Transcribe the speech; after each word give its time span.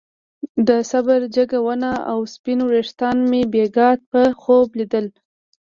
د 0.67 0.69
صابر 0.89 1.21
جګه 1.35 1.57
ونه 1.65 1.91
او 2.11 2.19
سپين 2.33 2.59
ويښتان 2.63 3.17
مې 3.29 3.41
بېګاه 3.51 3.95
په 4.11 4.21
خوب 4.41 4.67
ليدل. 4.79 5.05